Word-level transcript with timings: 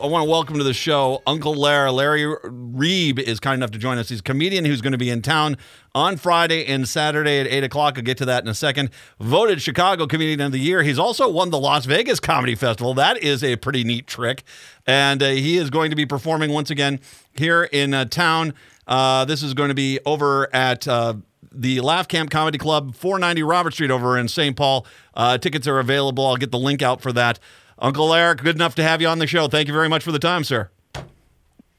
I 0.00 0.06
want 0.06 0.26
to 0.26 0.30
welcome 0.30 0.58
to 0.58 0.62
the 0.62 0.74
show 0.74 1.24
Uncle 1.26 1.56
Larry. 1.56 1.90
Larry 1.90 2.22
Reeb 2.22 3.18
is 3.18 3.40
kind 3.40 3.56
enough 3.56 3.72
to 3.72 3.78
join 3.78 3.98
us. 3.98 4.10
He's 4.10 4.20
a 4.20 4.22
comedian 4.22 4.64
who's 4.64 4.80
going 4.80 4.92
to 4.92 4.98
be 4.98 5.10
in 5.10 5.22
town 5.22 5.56
on 5.92 6.16
Friday 6.16 6.64
and 6.66 6.86
Saturday 6.86 7.40
at 7.40 7.48
8 7.48 7.64
o'clock. 7.64 7.94
I'll 7.98 8.04
get 8.04 8.16
to 8.18 8.24
that 8.26 8.44
in 8.44 8.48
a 8.48 8.54
second. 8.54 8.90
Voted 9.18 9.60
Chicago 9.60 10.06
Comedian 10.06 10.40
of 10.40 10.52
the 10.52 10.60
Year. 10.60 10.84
He's 10.84 11.00
also 11.00 11.28
won 11.28 11.50
the 11.50 11.58
Las 11.58 11.84
Vegas 11.84 12.20
Comedy 12.20 12.54
Festival. 12.54 12.94
That 12.94 13.18
is 13.18 13.42
a 13.42 13.56
pretty 13.56 13.82
neat 13.82 14.06
trick. 14.06 14.44
And 14.86 15.20
uh, 15.20 15.30
he 15.30 15.56
is 15.56 15.68
going 15.68 15.90
to 15.90 15.96
be 15.96 16.06
performing 16.06 16.52
once 16.52 16.70
again 16.70 17.00
here 17.32 17.64
in 17.64 17.92
uh, 17.92 18.04
town. 18.04 18.54
Uh, 18.86 19.24
this 19.24 19.42
is 19.42 19.52
going 19.52 19.70
to 19.70 19.74
be 19.74 19.98
over 20.06 20.48
at 20.54 20.86
uh, 20.86 21.14
the 21.50 21.80
Laugh 21.80 22.06
Camp 22.06 22.30
Comedy 22.30 22.58
Club, 22.58 22.94
490 22.94 23.42
Robert 23.42 23.72
Street 23.72 23.90
over 23.90 24.16
in 24.16 24.28
St. 24.28 24.54
Paul. 24.56 24.86
Uh, 25.14 25.38
tickets 25.38 25.66
are 25.66 25.80
available. 25.80 26.24
I'll 26.24 26.36
get 26.36 26.52
the 26.52 26.58
link 26.58 26.82
out 26.82 27.00
for 27.00 27.12
that. 27.14 27.40
Uncle 27.78 28.12
Eric, 28.12 28.42
good 28.42 28.56
enough 28.56 28.74
to 28.76 28.82
have 28.82 29.00
you 29.00 29.08
on 29.08 29.18
the 29.18 29.26
show. 29.26 29.48
Thank 29.48 29.68
you 29.68 29.74
very 29.74 29.88
much 29.88 30.02
for 30.02 30.12
the 30.12 30.18
time, 30.18 30.44
sir. 30.44 30.70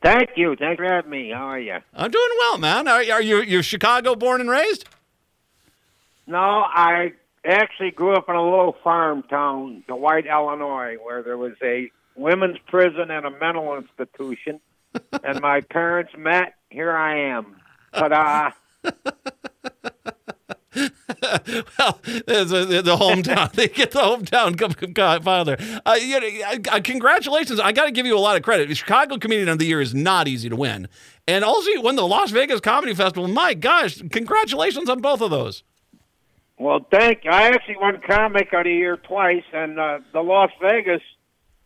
Thank 0.01 0.29
you. 0.37 0.55
Thanks 0.55 0.77
for 0.77 0.85
having 0.85 1.11
me. 1.11 1.31
How 1.31 1.47
are 1.47 1.59
you? 1.59 1.77
I'm 1.93 2.09
doing 2.09 2.29
well, 2.39 2.57
man. 2.57 2.87
Are, 2.87 3.03
are 3.11 3.21
you 3.21 3.41
you 3.41 3.61
Chicago 3.61 4.15
born 4.15 4.39
and 4.39 4.49
raised? 4.49 4.85
No, 6.25 6.37
I 6.37 7.13
actually 7.43 7.91
grew 7.91 8.13
up 8.13 8.29
in 8.29 8.35
a 8.35 8.43
little 8.43 8.77
farm 8.83 9.23
town, 9.23 9.83
Dwight, 9.87 10.25
Illinois, 10.25 10.95
where 11.03 11.21
there 11.21 11.37
was 11.37 11.53
a 11.61 11.91
women's 12.15 12.59
prison 12.67 13.11
and 13.11 13.25
a 13.25 13.31
mental 13.31 13.75
institution. 13.75 14.61
and 15.23 15.41
my 15.41 15.61
parents 15.61 16.13
met. 16.17 16.55
Here 16.69 16.91
I 16.91 17.31
am. 17.31 17.55
Ta-da. 17.93 18.51
well, 21.79 21.99
the, 22.03 22.81
the 22.83 22.95
hometown. 22.95 23.51
they 23.53 23.67
get 23.67 23.91
the 23.91 23.99
hometown 23.99 25.23
file 25.23 25.45
there. 25.45 25.57
Uh, 25.85 25.93
you 25.93 26.19
know, 26.19 26.81
congratulations. 26.81 27.59
I 27.59 27.71
got 27.71 27.85
to 27.85 27.91
give 27.91 28.05
you 28.05 28.17
a 28.17 28.19
lot 28.19 28.37
of 28.37 28.43
credit. 28.43 28.69
The 28.69 28.75
Chicago 28.75 29.17
Comedian 29.17 29.49
of 29.49 29.59
the 29.59 29.65
Year 29.65 29.81
is 29.81 29.93
not 29.93 30.27
easy 30.27 30.49
to 30.49 30.55
win. 30.55 30.87
And 31.27 31.43
also, 31.43 31.69
you 31.69 31.81
won 31.81 31.95
the 31.95 32.07
Las 32.07 32.31
Vegas 32.31 32.59
Comedy 32.59 32.93
Festival. 32.93 33.27
My 33.27 33.53
gosh, 33.53 34.01
congratulations 34.11 34.89
on 34.89 34.99
both 34.99 35.21
of 35.21 35.29
those. 35.29 35.63
Well, 36.57 36.85
thank 36.91 37.23
you. 37.23 37.31
I 37.31 37.43
actually 37.49 37.77
won 37.77 38.01
Comic 38.05 38.51
of 38.51 38.65
the 38.65 38.71
Year 38.71 38.97
twice, 38.97 39.43
and 39.53 39.79
uh, 39.79 39.99
the 40.11 40.21
Las 40.21 40.51
Vegas, 40.61 41.01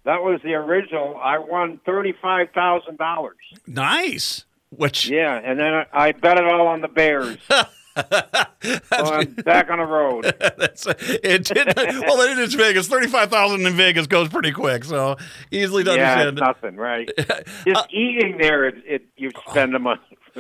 that 0.04 0.22
was 0.22 0.40
the 0.44 0.54
original. 0.54 1.18
I 1.18 1.40
won 1.40 1.80
$35,000. 1.88 3.30
Nice. 3.66 4.46
Which 4.70 5.08
yeah, 5.08 5.40
and 5.44 5.60
then 5.60 5.74
I, 5.74 5.86
I 5.94 6.12
bet 6.14 6.38
it 6.38 6.46
all 6.46 6.68
on 6.68 6.82
the 6.82 6.88
Bears. 6.88 7.38
so 7.96 8.82
I'm 8.92 9.34
back 9.46 9.70
on 9.70 9.80
the 9.80 9.86
road. 9.86 10.24
That's, 10.40 10.86
it 10.88 11.46
did, 11.46 11.76
well, 11.78 12.22
it 12.22 12.38
is 12.40 12.54
Vegas. 12.54 12.88
Thirty-five 12.88 13.30
thousand 13.30 13.66
in 13.66 13.74
Vegas 13.74 14.08
goes 14.08 14.30
pretty 14.30 14.52
quick, 14.52 14.84
so 14.84 15.18
easily 15.52 15.84
done. 15.84 15.98
Yeah, 15.98 16.32
nothing, 16.32 16.76
right? 16.76 17.10
Just 17.18 17.68
uh, 17.68 17.84
eating 17.92 18.38
there, 18.40 18.66
it, 18.66 18.76
it 18.86 19.06
you 19.18 19.32
spend 19.50 19.74
the 19.74 19.80
money. 19.80 20.02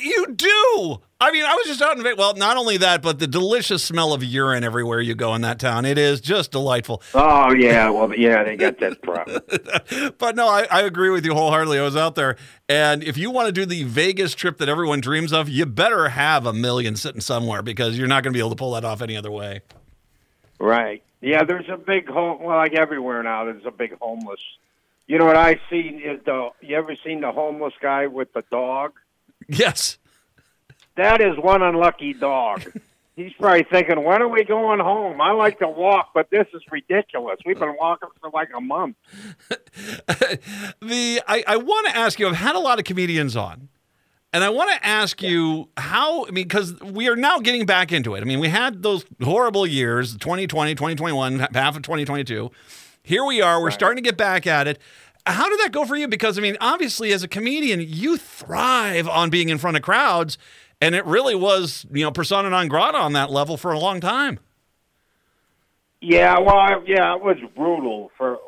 You 0.00 0.26
do. 0.34 1.00
I 1.20 1.30
mean, 1.30 1.44
I 1.44 1.54
was 1.54 1.66
just 1.66 1.82
out 1.82 1.96
in 1.96 2.02
Vegas. 2.02 2.18
Well, 2.18 2.34
not 2.34 2.56
only 2.56 2.76
that, 2.78 3.02
but 3.02 3.18
the 3.18 3.26
delicious 3.26 3.82
smell 3.82 4.12
of 4.12 4.22
urine 4.22 4.64
everywhere 4.64 5.00
you 5.00 5.14
go 5.14 5.34
in 5.34 5.42
that 5.42 5.58
town. 5.58 5.84
It 5.84 5.98
is 5.98 6.20
just 6.20 6.50
delightful. 6.50 7.02
Oh 7.14 7.52
yeah, 7.52 7.90
well 7.90 8.14
yeah, 8.14 8.44
they 8.44 8.56
got 8.56 8.78
that 8.78 9.02
problem. 9.02 9.40
but 10.18 10.36
no, 10.36 10.48
I, 10.48 10.66
I 10.70 10.82
agree 10.82 11.10
with 11.10 11.24
you 11.24 11.34
wholeheartedly. 11.34 11.78
I 11.78 11.82
was 11.82 11.96
out 11.96 12.14
there, 12.14 12.36
and 12.68 13.02
if 13.02 13.16
you 13.16 13.30
want 13.30 13.46
to 13.46 13.52
do 13.52 13.66
the 13.66 13.84
Vegas 13.84 14.34
trip 14.34 14.58
that 14.58 14.68
everyone 14.68 15.00
dreams 15.00 15.32
of, 15.32 15.48
you 15.48 15.66
better 15.66 16.10
have 16.10 16.46
a 16.46 16.52
million 16.52 16.96
sitting 16.96 17.20
somewhere 17.20 17.62
because 17.62 17.98
you're 17.98 18.08
not 18.08 18.22
going 18.22 18.32
to 18.32 18.36
be 18.36 18.40
able 18.40 18.50
to 18.50 18.56
pull 18.56 18.72
that 18.72 18.84
off 18.84 19.02
any 19.02 19.16
other 19.16 19.30
way. 19.30 19.60
Right. 20.58 21.02
Yeah, 21.20 21.44
there's 21.44 21.68
a 21.68 21.76
big 21.76 22.08
home. 22.08 22.42
Well, 22.42 22.56
like 22.56 22.74
everywhere 22.74 23.22
now, 23.22 23.44
there's 23.44 23.64
a 23.66 23.70
big 23.70 23.96
homeless. 23.98 24.40
You 25.06 25.18
know 25.18 25.26
what 25.26 25.36
I 25.36 25.60
see 25.70 25.80
is 25.80 26.20
the. 26.24 26.50
You 26.60 26.76
ever 26.76 26.96
seen 27.04 27.20
the 27.20 27.32
homeless 27.32 27.74
guy 27.80 28.06
with 28.06 28.32
the 28.32 28.42
dog? 28.50 28.92
Yes. 29.48 29.98
That 30.96 31.20
is 31.20 31.36
one 31.38 31.62
unlucky 31.62 32.12
dog. 32.12 32.62
He's 33.16 33.32
probably 33.34 33.62
thinking, 33.62 34.02
when 34.02 34.22
are 34.22 34.28
we 34.28 34.42
going 34.42 34.80
home? 34.80 35.20
I 35.20 35.30
like 35.30 35.60
to 35.60 35.68
walk, 35.68 36.10
but 36.14 36.30
this 36.30 36.48
is 36.52 36.62
ridiculous. 36.70 37.38
We've 37.46 37.58
been 37.58 37.76
walking 37.78 38.08
for 38.20 38.30
like 38.30 38.48
a 38.56 38.60
month. 38.60 38.96
the 39.48 41.22
I, 41.28 41.44
I 41.46 41.56
want 41.56 41.86
to 41.86 41.96
ask 41.96 42.18
you, 42.18 42.26
I've 42.28 42.34
had 42.34 42.56
a 42.56 42.58
lot 42.58 42.80
of 42.80 42.84
comedians 42.84 43.36
on. 43.36 43.68
And 44.32 44.42
I 44.42 44.48
want 44.48 44.72
to 44.72 44.84
ask 44.84 45.22
you 45.22 45.68
how, 45.76 46.26
I 46.26 46.32
mean, 46.32 46.42
because 46.42 46.80
we 46.80 47.08
are 47.08 47.14
now 47.14 47.38
getting 47.38 47.66
back 47.66 47.92
into 47.92 48.16
it. 48.16 48.20
I 48.20 48.24
mean, 48.24 48.40
we 48.40 48.48
had 48.48 48.82
those 48.82 49.04
horrible 49.22 49.64
years 49.64 50.16
2020, 50.16 50.74
2021, 50.74 51.38
half 51.38 51.76
of 51.76 51.82
2022. 51.82 52.50
Here 53.04 53.24
we 53.24 53.40
are. 53.40 53.60
We're 53.60 53.66
right. 53.66 53.72
starting 53.72 54.02
to 54.02 54.08
get 54.08 54.16
back 54.16 54.48
at 54.48 54.66
it. 54.66 54.80
How 55.26 55.48
did 55.48 55.58
that 55.60 55.72
go 55.72 55.86
for 55.86 55.96
you? 55.96 56.06
Because, 56.06 56.38
I 56.38 56.42
mean, 56.42 56.56
obviously, 56.60 57.12
as 57.12 57.22
a 57.22 57.28
comedian, 57.28 57.80
you 57.80 58.18
thrive 58.18 59.08
on 59.08 59.30
being 59.30 59.48
in 59.48 59.58
front 59.58 59.76
of 59.76 59.82
crowds. 59.82 60.36
And 60.80 60.94
it 60.94 61.06
really 61.06 61.34
was, 61.34 61.86
you 61.90 62.04
know, 62.04 62.10
persona 62.10 62.50
non 62.50 62.68
grata 62.68 62.98
on 62.98 63.14
that 63.14 63.30
level 63.30 63.56
for 63.56 63.72
a 63.72 63.78
long 63.78 64.00
time. 64.00 64.38
Yeah, 66.00 66.38
well, 66.40 66.82
yeah, 66.86 67.14
it 67.14 67.22
was 67.22 67.38
brutal. 67.56 68.10
For 68.18 68.38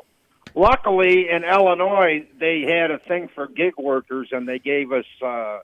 luckily 0.53 1.29
in 1.29 1.43
Illinois, 1.43 2.27
they 2.39 2.61
had 2.61 2.91
a 2.91 2.99
thing 2.99 3.29
for 3.33 3.47
gig 3.47 3.73
workers, 3.77 4.29
and 4.31 4.47
they 4.47 4.59
gave 4.59 4.91
us 4.91 5.05
uh, 5.25 5.59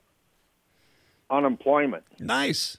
unemployment. 1.30 2.02
Nice. 2.18 2.78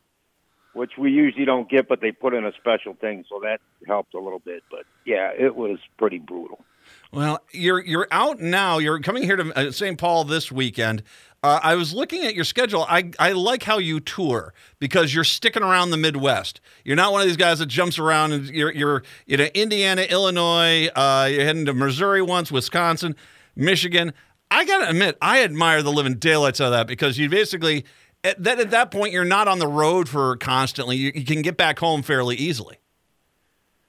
Which 0.74 0.98
we 0.98 1.12
usually 1.12 1.46
don't 1.46 1.70
get, 1.70 1.88
but 1.88 2.02
they 2.02 2.12
put 2.12 2.34
in 2.34 2.46
a 2.46 2.52
special 2.60 2.96
thing, 2.96 3.24
so 3.30 3.40
that 3.44 3.62
helped 3.88 4.14
a 4.14 4.20
little 4.20 4.40
bit. 4.40 4.64
But 4.70 4.84
yeah, 5.06 5.32
it 5.38 5.56
was 5.56 5.80
pretty 5.98 6.20
brutal. 6.20 6.66
Well, 7.12 7.40
you're 7.52 7.84
you're 7.84 8.08
out 8.12 8.40
now. 8.40 8.78
You're 8.78 9.00
coming 9.00 9.24
here 9.24 9.38
to 9.38 9.58
uh, 9.58 9.72
St. 9.72 9.98
Paul 9.98 10.26
this 10.26 10.52
weekend. 10.52 11.04
Uh, 11.46 11.60
I 11.62 11.76
was 11.76 11.94
looking 11.94 12.24
at 12.26 12.34
your 12.34 12.44
schedule. 12.44 12.88
I, 12.90 13.12
I 13.20 13.34
like 13.34 13.62
how 13.62 13.78
you 13.78 14.00
tour 14.00 14.52
because 14.80 15.14
you're 15.14 15.24
sticking 15.24 15.62
around 15.62 15.92
the 15.92 15.98
Midwest. 15.98 16.60
You're 16.84 16.96
not 16.96 17.12
one 17.12 17.22
of 17.22 17.28
these 17.28 17.38
guys 17.38 17.60
that 17.60 17.68
jumps 17.68 18.00
around 18.00 18.32
and 18.32 18.48
you're, 18.48 18.74
you're 18.74 19.04
you 19.28 19.38
know, 19.38 19.46
Indiana, 19.54 20.02
Illinois, 20.02 20.88
uh, 20.96 21.30
you're 21.32 21.44
heading 21.44 21.66
to 21.66 21.74
Missouri 21.76 22.24
once, 22.24 22.52
Wisconsin, 22.52 23.16
Michigan. 23.56 24.12
I 24.50 24.66
got 24.66 24.86
to 24.86 24.90
admit, 24.90 25.20
I 25.22 25.44
admire 25.44 25.84
the 25.84 25.92
living 25.92 26.16
daylights 26.16 26.60
out 26.60 26.68
of 26.68 26.72
that 26.72 26.88
because 26.88 27.20
you 27.20 27.30
basically, 27.30 27.86
at 28.24 28.44
that, 28.44 28.60
at 28.60 28.72
that 28.72 28.90
point, 28.90 29.14
you're 29.14 29.24
not 29.24 29.48
on 29.48 29.60
the 29.60 29.68
road 29.68 30.10
for 30.10 30.36
constantly. 30.38 30.98
You, 30.98 31.12
you 31.14 31.26
can 31.26 31.44
get 31.44 31.58
back 31.58 31.78
home 31.78 32.02
fairly 32.02 32.36
easily. 32.38 32.80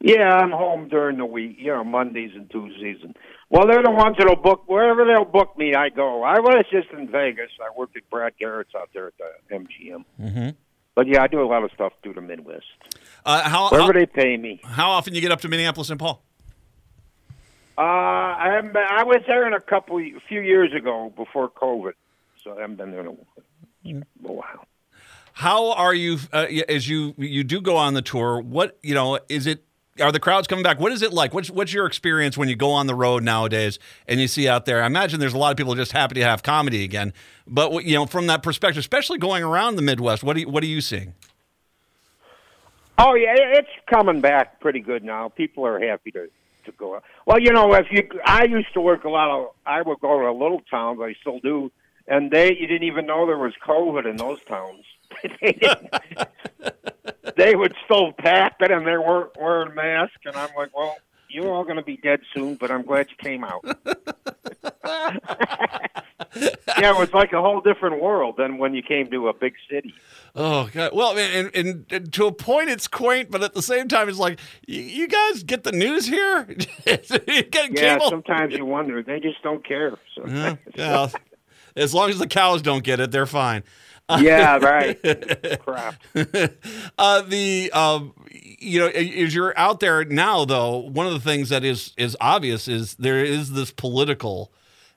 Yeah, 0.07 0.37
I'm 0.37 0.53
home 0.53 0.89
during 0.89 1.19
the 1.19 1.27
week, 1.27 1.57
you 1.59 1.73
know, 1.73 1.83
Mondays 1.83 2.31
and 2.37 2.49
Tuesdays. 2.49 2.99
And 3.03 3.17
well, 3.51 3.67
they're 3.67 3.83
the 3.83 3.91
ones 3.91 4.15
that'll 4.17 4.37
book 4.37 4.63
wherever 4.69 5.05
they'll 5.05 5.25
book 5.25 5.59
me. 5.59 5.75
I 5.75 5.89
go. 5.89 6.23
I 6.23 6.39
was 6.39 6.65
just 6.71 6.91
in 6.91 7.09
Vegas. 7.11 7.51
I 7.61 7.77
worked 7.77 7.97
at 7.97 8.09
Brad 8.09 8.35
Garrett's 8.39 8.71
out 8.77 8.91
there 8.95 9.09
at 9.09 9.15
the 9.19 9.55
MGM. 9.57 10.05
Mm-hmm. 10.21 10.49
But 10.95 11.09
yeah, 11.09 11.25
I 11.25 11.27
do 11.27 11.43
a 11.43 11.49
lot 11.49 11.65
of 11.65 11.73
stuff 11.73 11.93
through 12.05 12.15
the 12.15 12.21
Midwest. 12.21 12.67
Uh, 13.25 13.49
how 13.49 13.69
wherever 13.71 13.93
how, 13.93 13.99
they 13.99 14.07
pay 14.07 14.37
me. 14.37 14.61
How 14.63 14.91
often 14.91 15.13
you 15.13 15.21
get 15.21 15.33
up 15.33 15.41
to 15.41 15.49
Minneapolis 15.49 15.91
and 15.91 15.99
Paul? 15.99 16.23
Uh, 17.77 17.81
I 17.81 18.53
haven't 18.55 18.75
been, 18.75 18.85
I 18.89 19.03
was 19.03 19.23
there 19.27 19.45
in 19.49 19.55
a 19.55 19.61
couple, 19.61 19.99
a 19.99 20.21
few 20.29 20.41
years 20.41 20.73
ago 20.73 21.13
before 21.17 21.51
COVID, 21.51 21.95
so 22.45 22.57
I 22.57 22.61
haven't 22.61 22.77
been 22.77 22.93
there 22.93 23.01
in 23.01 23.09
a, 23.09 24.29
a 24.29 24.33
while. 24.33 24.67
How 25.33 25.73
are 25.73 25.93
you 25.93 26.19
uh, 26.33 26.47
as 26.69 26.89
you 26.89 27.15
you 27.19 27.45
do 27.45 27.61
go 27.61 27.77
on 27.77 27.93
the 27.93 28.01
tour? 28.01 28.41
What 28.41 28.79
you 28.83 28.95
know 28.95 29.19
is 29.29 29.47
it 29.47 29.66
are 30.01 30.13
the 30.13 30.21
crowds 30.21 30.47
coming 30.47 30.63
back? 30.63 30.79
What 30.79 30.93
is 30.93 31.03
it 31.03 31.13
like? 31.13 31.33
What's 31.33 31.51
what's 31.51 31.73
your 31.73 31.87
experience 31.87 32.37
when 32.37 32.49
you 32.49 32.57
go 32.57 32.71
on 32.71 32.87
the 32.87 32.95
road 32.95 33.23
nowadays 33.23 33.79
and 34.07 34.21
you 34.21 34.29
see 34.29 34.49
out 34.49 34.67
there? 34.67 34.83
I 34.83 34.87
imagine 34.87 35.21
there's 35.21 35.35
a 35.35 35.39
lot 35.39 35.51
of 35.51 35.57
people 35.57 35.75
just 35.75 35.93
happy 35.93 36.15
to 36.17 36.25
have 36.25 36.43
comedy 36.43 36.85
again. 36.85 37.13
But 37.47 37.85
you 37.85 37.95
know, 37.95 38.07
from 38.07 38.27
that 38.27 38.43
perspective, 38.43 38.79
especially 38.81 39.19
going 39.19 39.43
around 39.43 39.77
the 39.77 39.83
Midwest, 39.83 40.23
what 40.23 40.37
are 40.37 40.41
you, 40.41 40.49
what 40.49 40.63
are 40.63 40.67
you 40.67 40.81
seeing? 40.81 41.15
Oh 42.99 43.15
yeah, 43.15 43.35
it's 43.37 43.69
coming 43.87 44.21
back 44.21 44.61
pretty 44.61 44.81
good 44.81 45.05
now. 45.05 45.29
People 45.29 45.67
are 45.67 45.79
happy 45.79 46.11
to 46.13 46.29
to 46.65 46.73
go. 46.73 47.01
Well, 47.25 47.41
you 47.41 47.53
know, 47.53 47.73
if 47.75 47.87
you, 47.91 48.09
I 48.25 48.45
used 48.45 48.73
to 48.75 48.81
work 48.81 49.05
a 49.05 49.09
lot 49.09 49.31
of. 49.31 49.53
I 49.65 49.83
would 49.83 50.01
go 50.01 50.21
to 50.21 50.33
little 50.33 50.63
towns. 50.71 51.01
I 51.03 51.15
still 51.21 51.41
do, 51.41 51.71
and 52.07 52.31
they 52.31 52.55
you 52.55 52.67
didn't 52.67 52.85
even 52.85 53.07
know 53.07 53.27
there 53.27 53.39
was 53.39 53.55
COVID 53.67 54.09
in 54.09 54.17
those 54.17 54.43
towns. 54.45 54.85
would 57.37 57.75
still 57.85 58.13
tap 58.13 58.57
it 58.61 58.71
and 58.71 58.87
they 58.87 58.97
weren't 58.97 59.37
wearing 59.39 59.75
masks. 59.75 60.17
And 60.25 60.37
I'm 60.37 60.51
like, 60.57 60.77
well, 60.77 60.97
you're 61.29 61.53
all 61.53 61.65
going 61.65 61.77
to 61.77 61.83
be 61.83 61.97
dead 61.97 62.21
soon, 62.35 62.55
but 62.55 62.71
I'm 62.71 62.83
glad 62.83 63.09
you 63.11 63.17
came 63.19 63.45
out. 63.45 63.65
yeah, 66.79 66.93
it 66.93 66.99
was 66.99 67.13
like 67.13 67.33
a 67.33 67.41
whole 67.41 67.61
different 67.61 68.01
world 68.01 68.37
than 68.39 68.59
when 68.59 68.75
you 68.75 68.83
came 68.83 69.11
to 69.11 69.29
a 69.29 69.35
big 69.35 69.55
city. 69.71 69.95
Oh 70.35 70.69
God! 70.73 70.93
Well, 70.95 71.17
and, 71.19 71.51
and, 71.55 71.87
and 71.91 72.13
to 72.13 72.27
a 72.27 72.33
point, 72.33 72.71
it's 72.71 72.87
quaint, 72.87 73.31
but 73.31 73.43
at 73.43 73.55
the 73.55 73.63
same 73.63 73.89
time, 73.89 74.09
it's 74.09 74.19
like 74.19 74.39
you, 74.67 74.81
you 74.81 75.09
guys 75.09 75.43
get 75.43 75.65
the 75.65 75.73
news 75.73 76.07
here. 76.07 76.49
yeah, 76.87 77.99
sometimes 78.09 78.55
you 78.55 78.65
wonder 78.65 79.03
they 79.03 79.21
just 79.21 79.43
don't 79.43 79.67
care. 79.67 79.99
So. 80.15 80.23
Mm, 80.23 80.59
yeah, 80.75 81.09
yeah. 81.09 81.09
as 81.83 81.95
long 81.95 82.11
as 82.11 82.19
the 82.19 82.27
cows 82.27 82.63
don't 82.63 82.85
get 82.85 83.01
it, 83.01 83.11
they're 83.11 83.27
fine. 83.27 83.63
Yeah, 84.09 84.57
right. 84.63 85.61
Crap. 85.61 86.03
Uh, 86.99 87.23
the 87.23 87.71
um, 87.73 88.15
you 88.31 88.81
know, 88.81 88.87
as 88.87 89.35
you're 89.35 89.57
out 89.59 89.81
there 89.81 90.05
now, 90.05 90.45
though, 90.45 90.79
one 90.79 91.07
of 91.07 91.13
the 91.13 91.21
things 91.21 91.49
that 91.51 91.65
is 91.65 91.93
is 91.97 92.17
obvious 92.21 92.69
is 92.69 92.95
there 92.95 93.25
is 93.25 93.53
this 93.53 93.71
political 93.71 94.53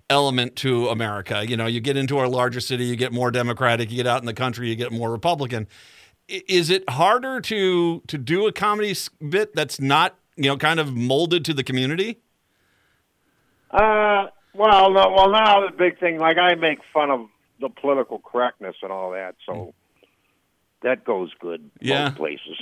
element 0.09 0.56
to 0.57 0.88
America. 0.88 1.45
You 1.47 1.57
know, 1.57 1.65
you 1.65 1.79
get 1.81 1.97
into 1.97 2.17
our 2.17 2.27
larger 2.27 2.59
city, 2.59 2.85
you 2.85 2.95
get 2.95 3.11
more 3.11 3.31
Democratic. 3.31 3.91
You 3.91 3.97
get 3.97 4.07
out 4.07 4.21
in 4.21 4.25
the 4.25 4.33
country, 4.33 4.69
you 4.69 4.75
get 4.75 4.91
more 4.91 5.12
Republican. 5.12 5.67
Is 6.27 6.69
it 6.69 6.89
harder 6.89 7.41
to 7.41 8.01
to 8.07 8.17
do 8.17 8.47
a 8.47 8.51
comedy 8.51 8.95
bit 9.27 9.55
that's 9.55 9.79
not 9.79 10.15
you 10.35 10.50
know 10.50 10.57
kind 10.57 10.79
of 10.79 10.95
molded 10.95 11.44
to 11.45 11.53
the 11.53 11.63
community? 11.63 12.19
Uh, 13.71 14.27
well, 14.53 14.91
no, 14.91 15.09
well, 15.09 15.29
now 15.29 15.62
the 15.65 15.75
big 15.75 16.00
thing, 16.00 16.17
like 16.17 16.38
I 16.38 16.55
make 16.55 16.79
fun 16.91 17.12
of 17.12 17.27
the 17.59 17.69
political 17.69 18.19
correctness 18.19 18.75
and 18.81 18.91
all 18.91 19.11
that, 19.11 19.35
so 19.45 19.73
that 20.81 21.03
goes 21.03 21.31
good 21.39 21.69
Yeah. 21.81 22.09
both 22.09 22.17
places. 22.17 22.57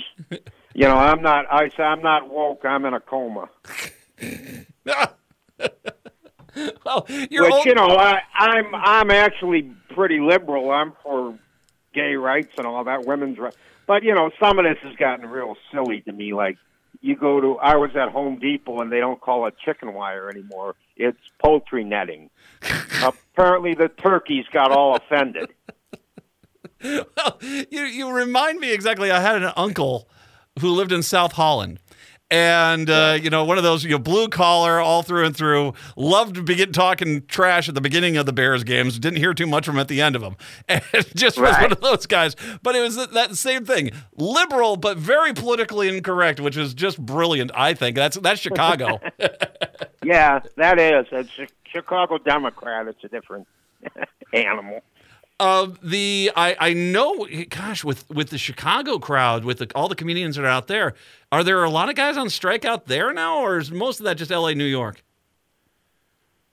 you 0.74 0.84
know, 0.84 0.96
I'm 0.96 1.22
not. 1.22 1.46
I 1.50 1.68
say 1.70 1.82
I'm 1.82 2.02
not 2.02 2.28
woke. 2.30 2.64
I'm 2.64 2.84
in 2.84 2.94
a 2.94 3.00
coma. 3.00 3.48
well, 6.84 7.06
you're 7.30 7.44
Which 7.44 7.52
old- 7.52 7.66
you 7.66 7.74
know, 7.74 7.88
I, 7.96 8.20
I'm 8.34 8.74
I'm 8.74 9.10
actually 9.10 9.70
pretty 9.94 10.20
liberal. 10.20 10.70
I'm 10.70 10.92
for 11.02 11.38
gay 11.94 12.14
rights 12.14 12.52
and 12.58 12.66
all 12.66 12.84
that, 12.84 13.06
women's 13.06 13.38
rights. 13.38 13.56
But 13.86 14.02
you 14.02 14.14
know, 14.14 14.30
some 14.40 14.58
of 14.58 14.64
this 14.64 14.78
has 14.82 14.94
gotten 14.96 15.26
real 15.28 15.56
silly 15.72 16.00
to 16.02 16.12
me. 16.12 16.34
Like 16.34 16.56
you 17.00 17.14
go 17.16 17.40
to, 17.40 17.58
I 17.58 17.76
was 17.76 17.90
at 17.96 18.08
Home 18.10 18.38
Depot 18.38 18.80
and 18.80 18.90
they 18.90 18.98
don't 19.00 19.20
call 19.20 19.46
it 19.46 19.54
chicken 19.64 19.94
wire 19.94 20.28
anymore. 20.28 20.74
It's 20.96 21.18
poultry 21.42 21.84
netting. 21.84 22.30
Apparently, 23.38 23.74
the 23.74 23.88
turkeys 23.88 24.44
got 24.52 24.72
all 24.72 24.96
offended. 25.12 25.50
Well, 26.82 27.38
you 27.40 27.82
you 27.82 28.10
remind 28.10 28.58
me 28.58 28.72
exactly. 28.72 29.12
I 29.12 29.20
had 29.20 29.42
an 29.42 29.52
uncle 29.56 30.08
who 30.60 30.70
lived 30.70 30.90
in 30.90 31.02
South 31.02 31.32
Holland. 31.32 31.78
And 32.30 32.90
uh, 32.90 33.18
you 33.20 33.30
know, 33.30 33.44
one 33.44 33.56
of 33.56 33.64
those 33.64 33.84
you 33.84 33.90
know, 33.90 33.98
blue 33.98 34.28
collar 34.28 34.80
all 34.80 35.02
through 35.02 35.24
and 35.24 35.36
through. 35.36 35.72
Loved 35.96 36.34
to 36.34 36.42
begin 36.42 36.72
talking 36.72 37.24
trash 37.26 37.68
at 37.68 37.74
the 37.74 37.80
beginning 37.80 38.16
of 38.16 38.26
the 38.26 38.34
Bears 38.34 38.64
games. 38.64 38.98
Didn't 38.98 39.18
hear 39.18 39.32
too 39.32 39.46
much 39.46 39.64
from 39.64 39.76
him 39.76 39.80
at 39.80 39.88
the 39.88 40.02
end 40.02 40.14
of 40.16 40.22
them. 40.22 40.36
And 40.68 40.82
just 41.14 41.38
was 41.38 41.56
one 41.56 41.72
of 41.72 41.80
those 41.80 42.06
guys. 42.06 42.36
But 42.62 42.74
it 42.74 42.80
was 42.80 42.96
that, 42.96 43.12
that 43.12 43.36
same 43.36 43.64
thing, 43.64 43.92
liberal 44.16 44.76
but 44.76 44.98
very 44.98 45.32
politically 45.32 45.88
incorrect, 45.88 46.38
which 46.40 46.56
is 46.56 46.74
just 46.74 47.00
brilliant. 47.00 47.50
I 47.54 47.72
think 47.72 47.96
that's 47.96 48.18
that's 48.18 48.40
Chicago. 48.40 49.00
Yeah, 50.08 50.40
that 50.56 50.78
is. 50.78 51.04
It's 51.12 51.38
a 51.38 51.46
Chicago 51.70 52.16
Democrat. 52.16 52.88
It's 52.88 53.04
a 53.04 53.08
different 53.08 53.46
animal. 54.32 54.80
Uh, 55.38 55.68
the 55.82 56.32
I 56.34 56.56
I 56.58 56.72
know, 56.72 57.28
gosh, 57.50 57.84
with 57.84 58.08
with 58.08 58.30
the 58.30 58.38
Chicago 58.38 58.98
crowd, 58.98 59.44
with 59.44 59.58
the, 59.58 59.70
all 59.74 59.86
the 59.86 59.94
comedians 59.94 60.36
that 60.36 60.46
are 60.46 60.48
out 60.48 60.66
there, 60.66 60.94
are 61.30 61.44
there 61.44 61.62
a 61.62 61.68
lot 61.68 61.90
of 61.90 61.94
guys 61.94 62.16
on 62.16 62.30
strike 62.30 62.64
out 62.64 62.86
there 62.86 63.12
now, 63.12 63.40
or 63.40 63.58
is 63.58 63.70
most 63.70 64.00
of 64.00 64.04
that 64.04 64.16
just 64.16 64.32
L.A., 64.32 64.54
New 64.54 64.64
York? 64.64 65.04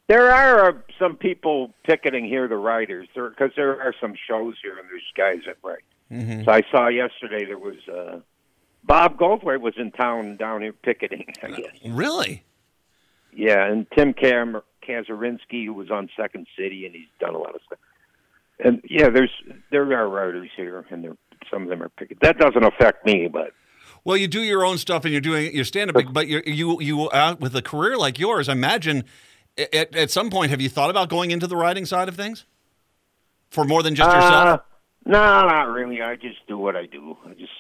There 0.07 0.33
are 0.33 0.69
uh, 0.69 0.73
some 0.99 1.15
people 1.15 1.73
picketing 1.85 2.25
here, 2.25 2.49
the 2.49 2.57
writers, 2.57 3.07
because 3.15 3.51
there, 3.55 3.81
are 3.81 3.95
some 4.01 4.15
shows 4.27 4.55
here, 4.61 4.77
and 4.77 4.87
there's 4.89 5.01
guys 5.15 5.45
that 5.45 5.55
write. 5.63 6.43
So 6.45 6.51
I 6.51 6.61
saw 6.69 6.89
yesterday 6.89 7.45
there 7.45 7.57
was 7.57 7.77
uh, 7.87 8.19
Bob 8.83 9.17
Goldthwait 9.17 9.61
was 9.61 9.75
in 9.77 9.91
town 9.91 10.35
down 10.35 10.61
here 10.61 10.73
picketing. 10.73 11.33
I 11.41 11.51
guess. 11.51 11.71
Really? 11.85 12.43
Yeah, 13.35 13.65
and 13.65 13.85
Tim 13.95 14.13
Cam- 14.13 14.61
Kazurinsky, 14.87 15.65
who 15.65 15.73
was 15.73 15.91
on 15.91 16.09
Second 16.17 16.47
City, 16.57 16.85
and 16.85 16.95
he's 16.95 17.07
done 17.19 17.35
a 17.35 17.37
lot 17.37 17.53
of 17.55 17.61
stuff. 17.65 17.79
And 18.63 18.81
yeah, 18.89 19.09
there's 19.09 19.31
there 19.71 19.83
are 19.99 20.07
writers 20.09 20.49
here, 20.55 20.85
and 20.89 21.03
there 21.03 21.17
some 21.51 21.63
of 21.63 21.69
them 21.69 21.83
are 21.83 21.89
picketing. 21.89 22.19
That 22.21 22.37
doesn't 22.37 22.63
affect 22.63 23.05
me, 23.05 23.27
but 23.27 23.51
Well, 24.05 24.15
you 24.17 24.27
do 24.27 24.41
your 24.41 24.63
own 24.65 24.77
stuff 24.77 25.03
and 25.03 25.11
you're 25.11 25.21
doing 25.21 25.53
your 25.53 25.65
stand 25.65 25.95
up, 25.95 26.01
but 26.13 26.27
you 26.27 26.41
you 26.45 26.79
you 26.81 27.11
out 27.11 27.39
with 27.41 27.55
a 27.55 27.61
career 27.61 27.97
like 27.97 28.17
yours. 28.17 28.47
I 28.47 28.53
imagine 28.53 29.03
at, 29.57 29.93
at 29.95 30.11
some 30.11 30.29
point 30.29 30.49
have 30.51 30.61
you 30.61 30.69
thought 30.69 30.89
about 30.89 31.09
going 31.09 31.31
into 31.31 31.47
the 31.47 31.55
writing 31.57 31.85
side 31.85 32.07
of 32.07 32.15
things 32.15 32.45
for 33.49 33.65
more 33.65 33.83
than 33.83 33.95
just 33.95 34.09
Uh, 34.09 34.15
yourself? 34.15 34.61
no, 35.05 35.19
not 35.19 35.63
really. 35.69 36.01
I 36.01 36.15
just 36.15 36.39
do 36.47 36.57
what 36.57 36.75
I 36.77 36.85
do. 36.85 37.17
I 37.25 37.33
just 37.33 37.51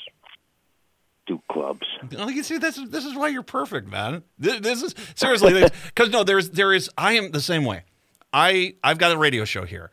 clubs. 1.55 1.87
Oh, 2.17 2.27
you 2.27 2.43
see, 2.43 2.57
this 2.57 2.77
is 2.77 2.89
this 2.89 3.05
is 3.05 3.15
why 3.15 3.29
you're 3.29 3.41
perfect, 3.43 3.87
man. 3.87 4.23
This, 4.37 4.59
this 4.59 4.83
is 4.83 4.95
seriously 5.15 5.65
because 5.85 6.09
no, 6.11 6.23
there's 6.23 6.49
there 6.49 6.73
is. 6.73 6.89
I 6.97 7.13
am 7.13 7.31
the 7.31 7.41
same 7.41 7.63
way. 7.63 7.83
I 8.33 8.75
I've 8.83 8.97
got 8.97 9.13
a 9.13 9.17
radio 9.17 9.45
show 9.45 9.63
here. 9.63 9.91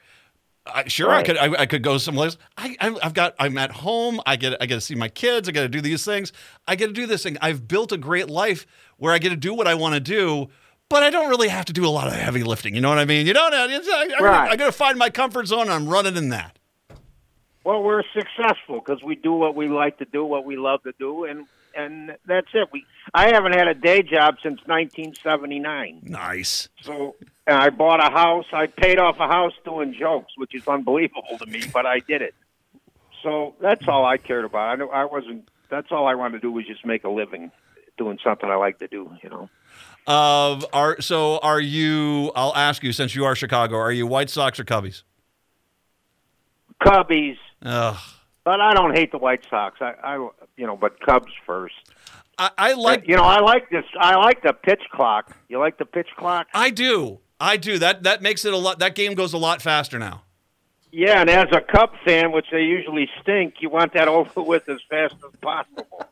I, 0.66 0.86
sure, 0.88 1.10
I 1.10 1.22
could 1.22 1.36
I, 1.36 1.62
I 1.62 1.66
could 1.66 1.82
go 1.82 1.98
someplace. 1.98 2.36
I, 2.58 2.76
I 2.80 2.96
I've 3.02 3.14
got 3.14 3.34
I'm 3.38 3.56
at 3.58 3.70
home. 3.70 4.20
I 4.26 4.34
get 4.36 4.60
I 4.60 4.66
get 4.66 4.74
to 4.74 4.80
see 4.80 4.96
my 4.96 5.08
kids. 5.08 5.48
I 5.48 5.52
got 5.52 5.62
to 5.62 5.68
do 5.68 5.80
these 5.80 6.04
things. 6.04 6.32
I 6.66 6.74
get 6.74 6.88
to 6.88 6.92
do 6.92 7.06
this 7.06 7.22
thing. 7.22 7.38
I've 7.40 7.68
built 7.68 7.92
a 7.92 7.98
great 7.98 8.28
life 8.28 8.66
where 8.96 9.12
I 9.14 9.18
get 9.18 9.30
to 9.30 9.36
do 9.36 9.54
what 9.54 9.68
I 9.68 9.74
want 9.74 9.94
to 9.94 10.00
do. 10.00 10.48
But 10.88 11.02
I 11.02 11.08
don't 11.08 11.30
really 11.30 11.48
have 11.48 11.64
to 11.66 11.72
do 11.72 11.86
a 11.86 11.88
lot 11.88 12.08
of 12.08 12.12
heavy 12.12 12.42
lifting. 12.42 12.74
You 12.74 12.82
know 12.82 12.90
what 12.90 12.98
I 12.98 13.06
mean? 13.06 13.26
You 13.26 13.32
know, 13.32 13.48
I, 13.50 13.54
I, 13.54 14.08
I, 14.18 14.22
Right. 14.22 14.50
I 14.50 14.56
got 14.56 14.66
to 14.66 14.72
find 14.72 14.98
my 14.98 15.08
comfort 15.08 15.46
zone. 15.46 15.62
And 15.62 15.70
I'm 15.70 15.88
running 15.88 16.16
in 16.18 16.28
that. 16.28 16.58
Well, 17.64 17.82
we're 17.82 18.02
successful 18.12 18.80
because 18.84 19.02
we 19.02 19.14
do 19.14 19.32
what 19.32 19.54
we 19.54 19.68
like 19.68 19.98
to 19.98 20.04
do, 20.04 20.24
what 20.24 20.44
we 20.44 20.56
love 20.56 20.82
to 20.82 20.92
do, 20.98 21.24
and 21.24 21.46
and 21.74 22.16
that's 22.26 22.48
it. 22.54 22.68
We 22.72 22.84
I 23.14 23.28
haven't 23.32 23.52
had 23.52 23.68
a 23.68 23.74
day 23.74 24.02
job 24.02 24.36
since 24.42 24.60
1979. 24.66 26.00
Nice. 26.02 26.68
So 26.80 27.14
I 27.46 27.70
bought 27.70 28.00
a 28.00 28.10
house. 28.10 28.46
I 28.52 28.66
paid 28.66 28.98
off 28.98 29.20
a 29.20 29.28
house 29.28 29.52
doing 29.64 29.94
jokes, 29.98 30.32
which 30.36 30.54
is 30.54 30.66
unbelievable 30.66 31.38
to 31.38 31.46
me, 31.46 31.62
but 31.72 31.86
I 31.86 32.00
did 32.00 32.22
it. 32.22 32.34
So 33.22 33.54
that's 33.60 33.86
all 33.86 34.04
I 34.04 34.16
cared 34.16 34.44
about. 34.44 34.68
I 34.68 34.74
know 34.76 34.88
I 34.88 35.04
wasn't. 35.04 35.48
That's 35.68 35.90
all 35.90 36.06
I 36.06 36.14
wanted 36.14 36.32
to 36.32 36.40
do 36.40 36.52
was 36.52 36.66
just 36.66 36.84
make 36.84 37.04
a 37.04 37.08
living 37.08 37.50
doing 37.96 38.18
something 38.24 38.50
I 38.50 38.56
like 38.56 38.78
to 38.80 38.88
do. 38.88 39.10
You 39.22 39.30
know. 39.30 39.48
Uh, 40.06 40.60
are 40.72 41.00
so 41.00 41.38
are 41.38 41.60
you? 41.60 42.32
I'll 42.34 42.54
ask 42.56 42.82
you 42.82 42.92
since 42.92 43.14
you 43.14 43.24
are 43.24 43.36
Chicago. 43.36 43.76
Are 43.76 43.92
you 43.92 44.06
White 44.06 44.30
Sox 44.30 44.58
or 44.58 44.64
Cubbies? 44.64 45.04
Cubbies, 46.84 47.36
Ugh. 47.64 47.96
but 48.44 48.60
I 48.60 48.74
don't 48.74 48.96
hate 48.96 49.12
the 49.12 49.18
White 49.18 49.44
Sox. 49.48 49.78
I, 49.80 49.94
I 50.02 50.28
you 50.56 50.66
know, 50.66 50.76
but 50.76 51.00
Cubs 51.00 51.32
first. 51.46 51.74
I, 52.38 52.50
I 52.56 52.72
like. 52.72 53.06
you 53.06 53.16
know, 53.16 53.24
I 53.24 53.40
like 53.40 53.70
this. 53.70 53.84
I 53.98 54.16
like 54.16 54.42
the 54.42 54.52
pitch 54.52 54.82
clock. 54.92 55.36
You 55.48 55.58
like 55.58 55.78
the 55.78 55.84
pitch 55.84 56.08
clock? 56.16 56.48
I 56.54 56.70
do. 56.70 57.20
I 57.38 57.56
do. 57.56 57.78
That 57.78 58.02
that 58.04 58.22
makes 58.22 58.44
it 58.44 58.52
a 58.52 58.56
lot. 58.56 58.78
That 58.78 58.94
game 58.94 59.14
goes 59.14 59.32
a 59.32 59.38
lot 59.38 59.62
faster 59.62 59.98
now. 59.98 60.22
Yeah, 60.92 61.22
and 61.22 61.30
as 61.30 61.48
a 61.52 61.60
Cub 61.60 61.90
fan, 62.04 62.32
which 62.32 62.46
they 62.52 62.62
usually 62.62 63.08
stink, 63.22 63.54
you 63.60 63.70
want 63.70 63.94
that 63.94 64.08
over 64.16 64.42
with 64.42 64.68
as 64.68 64.80
fast 64.90 65.14
as 65.24 65.40
possible. 65.40 66.06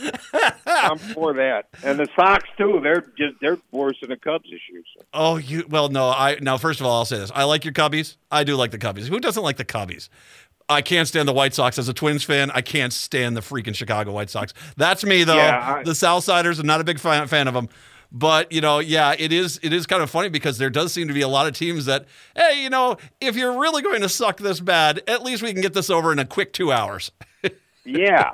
I'm 0.68 0.98
for 1.14 1.32
that, 1.34 1.66
and 1.82 1.98
the 1.98 2.08
Sox 2.14 2.44
too. 2.56 2.80
They're 2.82 3.00
just 3.16 3.40
they're 3.40 3.58
worse 3.72 3.96
than 4.00 4.10
the 4.10 4.16
Cubs 4.16 4.44
this 4.50 4.60
year. 4.70 4.82
So. 4.96 5.04
Oh, 5.14 5.36
you. 5.36 5.64
Well, 5.68 5.88
no. 5.88 6.08
I 6.08 6.38
now. 6.40 6.58
First 6.58 6.80
of 6.80 6.86
all, 6.86 6.98
I'll 6.98 7.04
say 7.04 7.18
this. 7.18 7.32
I 7.34 7.44
like 7.44 7.64
your 7.64 7.74
Cubbies. 7.74 8.16
I 8.30 8.44
do 8.44 8.56
like 8.56 8.70
the 8.70 8.78
Cubbies. 8.78 9.08
Who 9.08 9.20
doesn't 9.20 9.42
like 9.42 9.56
the 9.56 9.64
Cubbies? 9.64 10.08
I 10.68 10.82
can't 10.82 11.08
stand 11.08 11.26
the 11.26 11.32
White 11.32 11.54
Sox 11.54 11.78
as 11.78 11.88
a 11.88 11.94
Twins 11.94 12.24
fan. 12.24 12.50
I 12.50 12.60
can't 12.60 12.92
stand 12.92 13.36
the 13.36 13.40
freaking 13.40 13.74
Chicago 13.74 14.12
White 14.12 14.28
Sox. 14.30 14.52
That's 14.76 15.02
me 15.04 15.24
though. 15.24 15.36
Yeah, 15.36 15.76
I- 15.78 15.82
the 15.82 15.92
Southsiders. 15.92 16.60
I'm 16.60 16.66
not 16.66 16.80
a 16.80 16.84
big 16.84 16.98
fan, 16.98 17.26
fan 17.26 17.48
of 17.48 17.54
them. 17.54 17.68
But 18.10 18.52
you 18.52 18.62
know, 18.62 18.78
yeah, 18.78 19.14
it 19.18 19.32
is. 19.32 19.60
It 19.62 19.72
is 19.74 19.86
kind 19.86 20.02
of 20.02 20.08
funny 20.10 20.28
because 20.30 20.56
there 20.56 20.70
does 20.70 20.92
seem 20.94 21.08
to 21.08 21.14
be 21.14 21.20
a 21.20 21.28
lot 21.28 21.46
of 21.46 21.52
teams 21.54 21.84
that, 21.86 22.06
hey, 22.34 22.62
you 22.62 22.70
know, 22.70 22.96
if 23.20 23.36
you're 23.36 23.58
really 23.60 23.82
going 23.82 24.00
to 24.00 24.08
suck 24.08 24.38
this 24.38 24.60
bad, 24.60 25.02
at 25.06 25.22
least 25.22 25.42
we 25.42 25.52
can 25.52 25.60
get 25.60 25.74
this 25.74 25.90
over 25.90 26.10
in 26.10 26.18
a 26.18 26.24
quick 26.24 26.52
two 26.52 26.72
hours. 26.72 27.10
Yeah, 27.84 28.32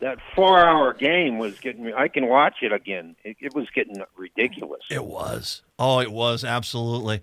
that 0.00 0.18
four-hour 0.34 0.94
game 0.94 1.38
was 1.38 1.58
getting 1.60 1.84
me. 1.84 1.92
I 1.92 2.08
can 2.08 2.26
watch 2.26 2.56
it 2.62 2.72
again. 2.72 3.16
It, 3.24 3.36
it 3.40 3.54
was 3.54 3.68
getting 3.74 4.02
ridiculous. 4.16 4.82
It 4.90 5.04
was. 5.04 5.62
Oh, 5.78 6.00
it 6.00 6.10
was 6.10 6.44
absolutely. 6.44 7.20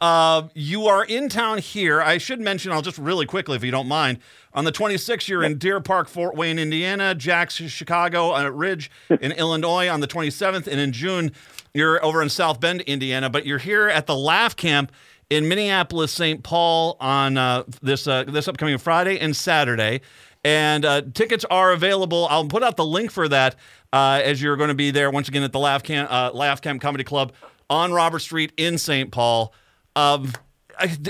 Uh, 0.00 0.48
you 0.54 0.86
are 0.86 1.04
in 1.04 1.28
town 1.28 1.58
here. 1.58 2.00
I 2.00 2.16
should 2.16 2.40
mention, 2.40 2.72
I'll 2.72 2.80
just 2.80 2.96
really 2.96 3.26
quickly, 3.26 3.56
if 3.56 3.62
you 3.62 3.70
don't 3.70 3.88
mind. 3.88 4.18
On 4.54 4.64
the 4.64 4.72
26th, 4.72 5.28
you're 5.28 5.42
in 5.44 5.58
Deer 5.58 5.80
Park, 5.80 6.08
Fort 6.08 6.34
Wayne, 6.34 6.58
Indiana. 6.58 7.14
Jack's, 7.14 7.56
Chicago, 7.56 8.34
uh, 8.34 8.48
Ridge 8.48 8.90
in 9.20 9.32
Illinois 9.32 9.88
on 9.88 10.00
the 10.00 10.08
27th. 10.08 10.66
And 10.66 10.80
in 10.80 10.92
June, 10.92 11.32
you're 11.74 12.02
over 12.04 12.22
in 12.22 12.30
South 12.30 12.60
Bend, 12.60 12.80
Indiana. 12.82 13.28
But 13.28 13.44
you're 13.44 13.58
here 13.58 13.88
at 13.88 14.06
the 14.06 14.16
Laugh 14.16 14.56
Camp 14.56 14.90
in 15.28 15.48
Minneapolis, 15.48 16.12
St. 16.12 16.42
Paul 16.42 16.96
on 16.98 17.36
uh, 17.36 17.64
this 17.82 18.06
uh, 18.08 18.24
this 18.24 18.48
upcoming 18.48 18.78
Friday 18.78 19.18
and 19.18 19.36
Saturday. 19.36 20.00
And 20.42 20.84
uh, 20.84 21.02
tickets 21.12 21.44
are 21.50 21.72
available. 21.72 22.26
I'll 22.30 22.46
put 22.46 22.62
out 22.62 22.76
the 22.76 22.84
link 22.84 23.10
for 23.10 23.28
that 23.28 23.56
uh, 23.92 24.20
as 24.24 24.40
you're 24.40 24.56
going 24.56 24.68
to 24.68 24.74
be 24.74 24.90
there 24.90 25.10
once 25.10 25.28
again 25.28 25.42
at 25.42 25.52
the 25.52 25.58
Laugh 25.58 25.82
Camp, 25.82 26.10
uh, 26.10 26.30
Laugh 26.32 26.62
Camp 26.62 26.80
Comedy 26.80 27.04
Club 27.04 27.32
on 27.68 27.92
Robert 27.92 28.20
Street 28.20 28.52
in 28.56 28.78
St. 28.78 29.10
Paul. 29.10 29.52
Um, 29.96 30.32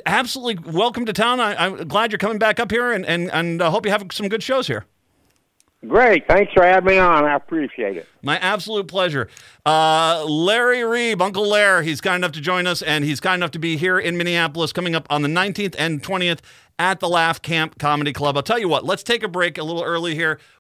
absolutely 0.07 0.73
welcome 0.73 1.07
to 1.07 1.13
town. 1.13 1.41
I, 1.41 1.55
I'm 1.55 1.89
glad 1.89 2.11
you're 2.11 2.19
coming 2.19 2.39
back 2.39 2.59
up 2.59 2.71
here, 2.71 2.93
and 2.93 3.07
and 3.07 3.31
and 3.31 3.63
uh, 3.63 3.71
hope 3.71 3.87
you 3.87 3.93
have 3.93 4.05
some 4.13 4.29
good 4.29 4.43
shows 4.43 4.67
here. 4.67 4.85
Great, 5.89 6.27
thanks 6.29 6.53
for 6.53 6.63
having 6.63 6.91
me 6.91 6.99
on. 6.99 7.25
I 7.25 7.35
appreciate 7.37 7.97
it. 7.97 8.07
My 8.23 8.39
absolute 8.39 8.87
pleasure. 8.87 9.29
Uh, 9.65 10.25
Larry 10.27 10.81
Reeb, 10.81 11.23
Uncle 11.23 11.49
Lar, 11.49 11.81
he's 11.81 12.03
kind 12.03 12.17
enough 12.17 12.33
to 12.33 12.41
join 12.41 12.67
us, 12.67 12.83
and 12.83 13.03
he's 13.03 13.19
kind 13.19 13.41
enough 13.41 13.53
to 13.53 13.59
be 13.59 13.79
here 13.79 13.99
in 13.99 14.19
Minneapolis 14.19 14.75
coming 14.75 14.95
up 14.95 15.07
on 15.09 15.23
the 15.23 15.29
19th 15.29 15.75
and 15.79 16.03
20th 16.03 16.41
at 16.81 16.99
the 16.99 17.09
Laugh 17.09 17.43
Camp 17.43 17.79
Comedy 17.79 18.13
Club. 18.13 18.37
I'll 18.37 18.43
tell 18.43 18.59
you 18.59 18.69
what, 18.69 18.85
let's 18.85 19.03
take 19.03 19.23
a 19.23 19.29
break 19.29 19.59
a 19.59 19.63
little 19.63 19.85
early 19.85 20.15
here. 20.15 20.41